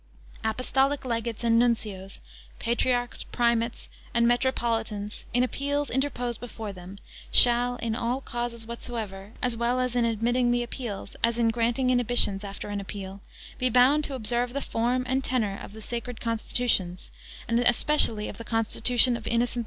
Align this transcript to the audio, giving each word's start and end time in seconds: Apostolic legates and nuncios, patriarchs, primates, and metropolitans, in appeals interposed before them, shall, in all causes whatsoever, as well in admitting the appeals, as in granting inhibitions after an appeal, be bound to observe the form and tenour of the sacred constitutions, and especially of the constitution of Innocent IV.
Apostolic 0.43 1.05
legates 1.05 1.43
and 1.43 1.59
nuncios, 1.61 2.21
patriarchs, 2.57 3.21
primates, 3.21 3.87
and 4.15 4.27
metropolitans, 4.27 5.27
in 5.31 5.43
appeals 5.43 5.91
interposed 5.91 6.39
before 6.39 6.73
them, 6.73 6.97
shall, 7.31 7.75
in 7.75 7.93
all 7.93 8.19
causes 8.19 8.65
whatsoever, 8.65 9.33
as 9.43 9.55
well 9.55 9.79
in 9.79 10.03
admitting 10.03 10.49
the 10.49 10.63
appeals, 10.63 11.15
as 11.23 11.37
in 11.37 11.49
granting 11.49 11.91
inhibitions 11.91 12.43
after 12.43 12.69
an 12.69 12.81
appeal, 12.81 13.21
be 13.59 13.69
bound 13.69 14.03
to 14.05 14.15
observe 14.15 14.53
the 14.53 14.59
form 14.61 15.03
and 15.07 15.23
tenour 15.23 15.55
of 15.61 15.71
the 15.71 15.83
sacred 15.83 16.19
constitutions, 16.19 17.11
and 17.47 17.59
especially 17.59 18.27
of 18.27 18.39
the 18.39 18.43
constitution 18.43 19.15
of 19.15 19.27
Innocent 19.27 19.59
IV. 19.59 19.59